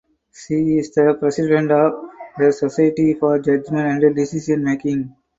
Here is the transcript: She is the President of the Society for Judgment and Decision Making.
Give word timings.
She 0.33 0.79
is 0.79 0.95
the 0.95 1.15
President 1.19 1.69
of 1.71 1.93
the 2.39 2.51
Society 2.51 3.13
for 3.13 3.37
Judgment 3.37 4.03
and 4.03 4.15
Decision 4.15 4.63
Making. 4.63 5.15